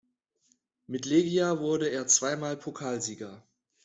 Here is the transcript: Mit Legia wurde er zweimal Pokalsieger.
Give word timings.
Mit 0.87 1.05
Legia 1.05 1.59
wurde 1.59 1.89
er 1.89 2.07
zweimal 2.07 2.57
Pokalsieger. 2.57 3.43